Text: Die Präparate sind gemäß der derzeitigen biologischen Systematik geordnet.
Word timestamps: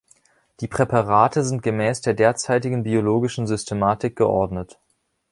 Die 0.61 0.67
Präparate 0.67 1.43
sind 1.43 1.61
gemäß 1.61 2.01
der 2.01 2.15
derzeitigen 2.15 2.81
biologischen 2.81 3.45
Systematik 3.45 4.15
geordnet. 4.15 4.79